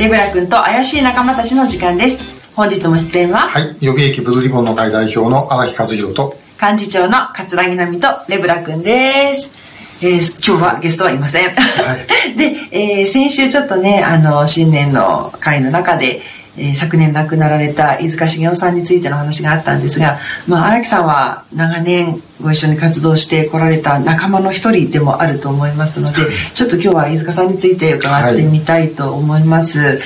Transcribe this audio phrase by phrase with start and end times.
[0.00, 2.54] レブラ君と怪しい仲間たちの時間です。
[2.56, 3.76] 本日も出演ははい。
[3.82, 9.54] 予備役ブルーリボンの会代表の荒木和弘と幹事長の桂木奈美とレブラ君です。
[10.02, 11.50] えー、今日はゲストはいません。
[11.50, 16.22] はい、 で、えー、先週ちょっとね、あの、新年の会の中で、
[16.56, 26.18] えー、昨年亡くなられた飯塚茂雄さんについての話があったんですが、まあ、荒木さんは長年ご一緒に活動してこられた仲間の一人でもあると思いますので、
[26.54, 30.00] ちょっと今日は飯塚さんについて伺ってみたいと思います。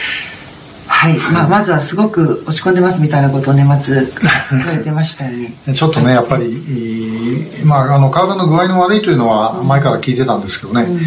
[0.86, 1.19] はい。
[1.19, 4.06] はい、まあ、まずはすごく落ち込んでますみたいなことを年末
[4.50, 5.52] 言われてましたよね。
[5.72, 6.62] ちょっとねやっぱり、
[7.64, 11.00] まあ、あの体の具合の悪いというのは前から聞いてたんですけどね、うん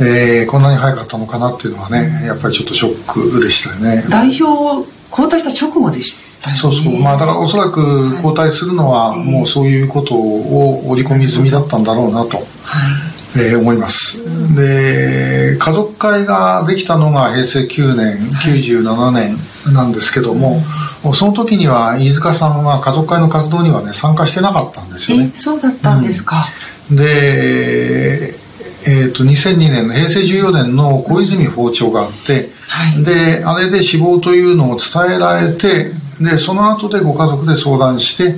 [0.00, 4.04] えー、こんなに早かったのかなっていうのはねやっぱりちょっとショックでしたよね。
[4.08, 6.98] 代表交代した直後でした、ね、そうそう。
[7.00, 7.80] まあだからおそらく
[8.16, 13.08] 交代するのはもうそういうことを織り込み済みだったんだろうなと、はい。
[13.36, 19.38] えー、思います、うん、で家族会ができたのが平成9年、はい、97年
[19.74, 20.62] なんですけども、
[21.04, 25.30] うん、その時には飯塚さんは家族会の活動にはね参加してなかったんですよね。
[25.34, 26.46] そうだったんですか、
[26.90, 28.37] うん、で
[28.86, 38.32] えーと、2002年の平成14年の小泉訪朝があって、はい、であれで死亡というのを伝えられてでその後でご家族で相談して、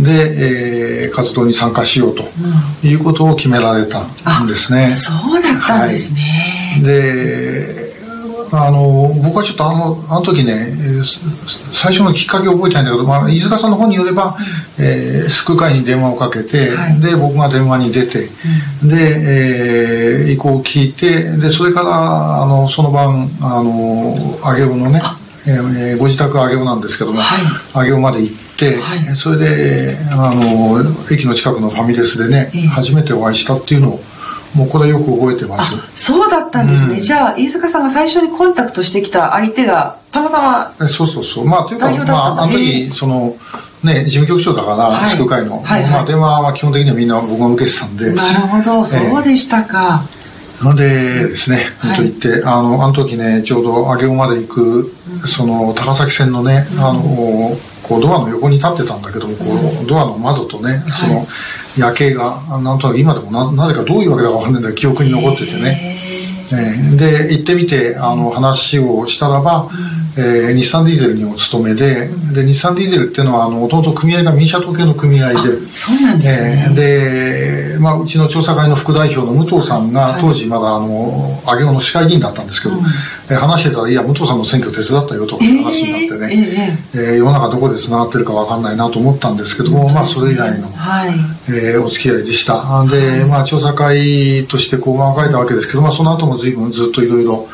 [0.00, 2.24] で、えー、活動に参加しようと
[2.86, 4.04] いうことを決められた
[4.40, 4.90] んですね。
[4.90, 6.74] そうだったんですね。
[6.74, 7.83] はい、で
[8.52, 10.72] あの僕はちょっとあのあの時ね
[11.72, 14.36] 最初のきっかけを覚えてないんだけど、まあ、飯塚さんの方によれば、
[14.78, 18.28] えー、救う会に電話をかけて、はい、で僕が電話に出て、
[18.82, 25.00] うん、で、えー、意向を聞いてでそれからあのその晩あの上尾のね、
[25.46, 34.00] えー、ご自宅上尾なんですけども、はい、上尾まで行って、はい、それであの駅の近くのファミレスでね、初めてお会いしたっていうのを
[34.54, 35.76] もうこれよく覚えてます。
[35.94, 40.40] そうだったんですね、うん、じゃあ飯塚さんが最初にコンタクトしてきた相手がたまた
[40.78, 41.44] まそうそうそう。
[41.44, 43.36] まあというか、まあ、あの時その
[43.82, 48.14] ね、事務局長だから、はい、地区会の、はいはい、まあ、電話は基本的にはみんな僕が受けてたんで。
[48.14, 48.84] なるほど。
[48.84, 50.02] そうでしたか、
[50.60, 50.88] えー、ので
[51.28, 54.92] ですね、はい、と言ってあのあの時ねちょうど上尾まで行く、
[55.26, 57.02] その高崎線のね、うん、あの
[57.82, 59.44] こうドアの横に立ってたんだけどもこ
[59.84, 61.26] う、ドアの窓とねその、
[61.76, 65.98] 夜景がなんとなく今でもななぜかどういうわけだか分かんないんだけど記憶に残っててね、
[66.52, 69.68] えー、で行ってみてあの話をしたらば、
[70.16, 75.66] えー、日産ディーゼルにお勤めでで日産ディーゼルっていうのはもともと組合が民社党系の組合で。
[75.66, 82.82] そうなんですね、えー、で、まあ、うちの調査会の副代表の武藤さんが当時まだあの上尾の市会議員だったんですけど、うん。
[82.82, 91.14] え話してたら「いや武藤さんの選挙手伝ったよ」とか話になってね、えー、えー、世の中どこでつながってるか分かんないなと思ったんですけども、まあそれ以来の、はい。
[91.48, 92.54] えー、お付き合いでした。
[92.86, 97.48] で、はい、まあ調査会としてこう分かれたわけですけど、まあ、その後も随分ずっといろいろ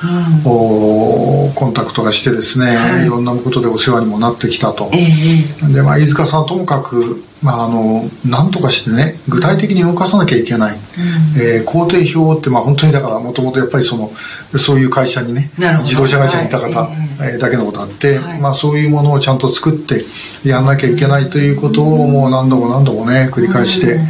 [0.44, 14.10] コンタクトがしてですね、はい、いろんなことでお世話にもなってきたと、えー、でまあ飯塚さんともかくまあ、あの何とかしてね具体的に動かさなきゃいけない、うん、えー、工程表って、まあ、本当にだからもともとやっぱりその
[14.56, 15.50] そういう会社にね
[15.80, 20.04] 自動車会社にいた方、はい、だけのことあって、はい、まあ、そういうものをちゃんと作って
[20.44, 24.04] やんなきゃいけないということをもう何度も何度もね繰り返して、うん、え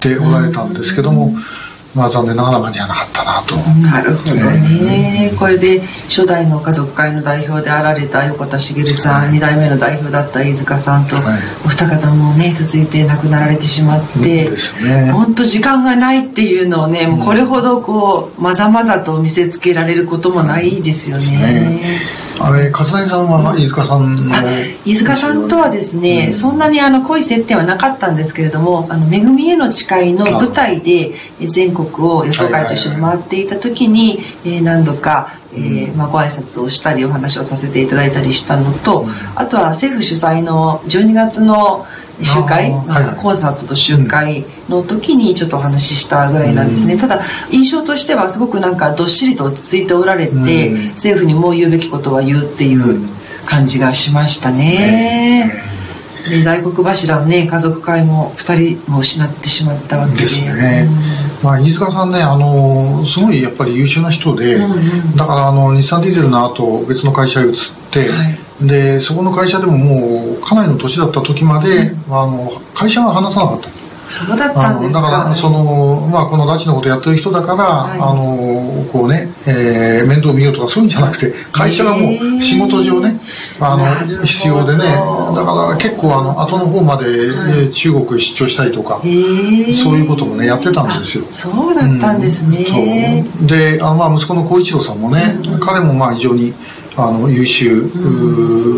[0.00, 1.26] ー、言っておられたんですけども。
[1.26, 1.65] うん
[1.96, 3.56] まあ残念ながら間に合わなかったなと。
[3.80, 11.24] なるほどね、えー、これで初代の家族会の代表であられた横田茂さん、はい、2代目の代表だった飯塚さんと、はい、
[11.64, 14.50] お二方もね続いて亡くなられてしまって、
[14.84, 21.26] ね、本当時間がないっていうのをね、もうこれほどこうまざまざと見せつけられることもないですよね。
[21.26, 22.26] ね。
[22.38, 24.24] あれ笠井さんは飯塚さんの
[24.84, 41.86] 飯塚さんとはですね、うん、そんなにあの濃い接点はなかったんですけれども「あのめぐみへの誓い」の舞台で全国を予想会と一緒に回っていた時に、え何度か、えーまあ、ご挨拶をしたりお話をさせていただいたりしたのと、うん、あとは政府主催の12月の
[42.22, 53.06] 「集会、まあ、コンサートと集会の時にちょっとお話ししたぐらいなんですね、うん、ただ印象としてはすごくなんかどっしりと落ち着いておられて、うん、政府にもう言うべきことは言うっていう
[53.44, 55.52] 感じがしましたね、
[56.28, 60.20] で大黒柱のね家族会も2人も失ってしまったわけで。
[60.22, 60.88] ですね、
[61.46, 67.54] まあ、飯塚さんねあのすごいやっぱり優秀な人で、うんうん、だからあの日産ディーゼルの後別の会社へ移っ
[67.92, 68.38] て、はい。
[68.60, 73.68] でそこの会社でももうかなりの年だった時まで、うん、あの会社が話さなかった
[74.08, 75.00] そうだったんですか。
[75.00, 83.18] だからその、まあ、この拉致のことやってる人だから、はい、あのこうね、えー、面倒見ようとかそういうんじゃなくて会社がもう仕事上ね
[83.60, 89.08] あの必要でねだから結構あの後の方まで、はい、中国へ出張したりとかそう
[89.96, 91.24] いうこともねやってたんですよ。
[91.28, 96.54] そうだったんですね、うん、であの、まあ、息子の光一郎さんもね、うん、彼もまあ非常に
[96.98, 97.90] あの優秀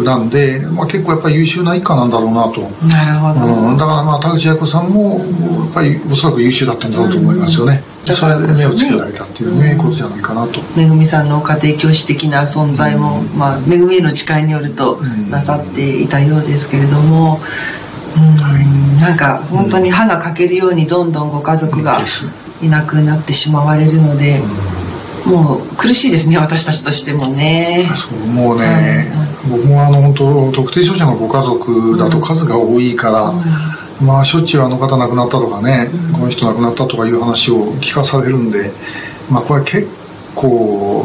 [0.04, 2.62] なんで、まあ、結構やっぱり優秀な一家なんだろうなと。
[2.84, 5.24] なるほど、うん、だからまあ田口彩子さんもや
[5.70, 10.60] っぱりおそらく優秀だったんだろうと思いますよね、うん、それで目をつけられたっていうね、うん、ことじゃないかなと。
[10.76, 14.96] めぐみさんの家庭教師的な存在も、まあ、めぐみへの誓いによると
[15.30, 17.38] なさっていたようですけれども、
[18.16, 22.00] うん、なんか本当に歯が欠けるようにどんどんご家族が
[22.60, 24.42] いなくなってしまわれるので、
[25.28, 27.88] もう苦しいですね私たちとしてもね。
[27.94, 29.10] そうもうね、
[29.50, 38.70] 僕もあの本当特定商社のご家族だと数が多いから、うん、まあしょっちゅうあの方亡くなったとかね、うん、この人亡くなったとかいう話を聞かされるんで
[39.30, 39.88] まあこれ結
[40.34, 41.04] 構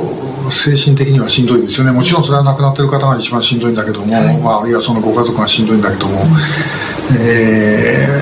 [0.50, 1.92] 精神的にはしんどいですよね。
[1.92, 6.28] もちろんそれは亡くなってる方が一番しんどいんだけども、はい、まあ、あるいはそのご家族がしんどいんだけども、うん、
[7.20, 8.22] え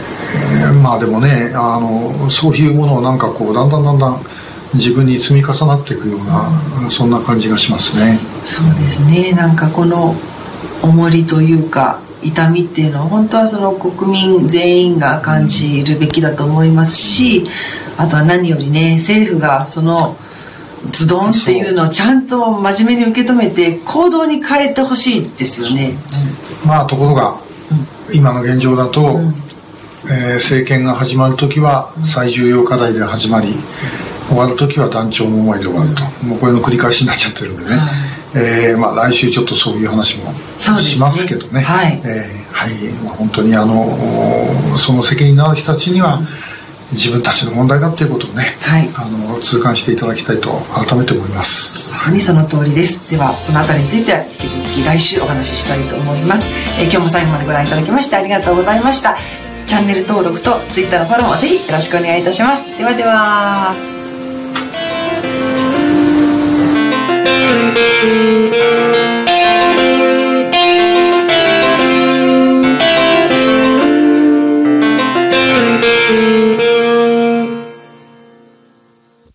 [0.71, 4.21] ー、まあでもねあのそういうものをなんかこうだんだんだんだん
[4.73, 6.49] 自分に積み重なっていくような、
[6.83, 8.17] うん、そんな感じがしますね。
[8.43, 9.33] そうですね。
[9.33, 10.15] なんかこの
[10.81, 17.47] 重りというか痛みっていうのは本当はその国民全員が感じるべきだと思いますし
[17.97, 20.15] あとは何よりね政府がその
[20.89, 25.93] ズドンっていうのをちゃんと真面目に受け止めて行動に変えてほしいですよね。
[26.65, 27.37] まあところが、
[28.09, 29.33] うん、今の現状だと、うん、
[30.05, 33.53] えー、政権が始まる時は最重要課題で始まり、
[34.31, 42.93] 終わる時は団長の思いで終わると、もうこれの繰り返しになっちゃってるんでね、はい、えー、まあ、来週ちょっとそういう話もしますけどね、ね、はい、えー、はい。
[43.03, 46.21] まあ、本当にあのその責任のある人たちには、
[46.91, 51.93] 自分たちの問題だっていうことをね、はい、あの痛感していただきたいと改めて思います。
[51.93, 53.11] まさにその通りです。
[53.11, 56.47] ではそのあたりについては引き続き来週お話ししたいと思います、
[56.79, 59.17] えー、今日も最後までご覧いただきましてありがとうございました。
[59.65, 62.65] チャンネル登録と Twitter のフォローもぜひよろしくお願いいたします。
[62.77, 64.00] ではでは